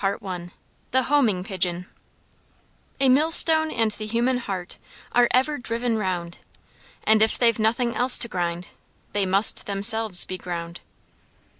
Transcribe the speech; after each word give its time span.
CHAPTER 0.03 0.25
XVI 0.25 0.51
The 0.89 1.03
Homing 1.03 1.43
Pigeon 1.43 1.85
"A 2.99 3.07
millstone 3.07 3.69
and 3.69 3.91
the 3.91 4.07
human 4.07 4.37
heart, 4.39 4.79
Are 5.11 5.27
ever 5.29 5.59
driven 5.59 5.95
round, 5.95 6.39
And 7.03 7.21
if 7.21 7.37
they've 7.37 7.59
nothing 7.59 7.95
else 7.95 8.17
to 8.17 8.27
grind, 8.27 8.69
They 9.11 9.27
must 9.27 9.67
themselves 9.67 10.25
be 10.25 10.39
ground." 10.39 10.79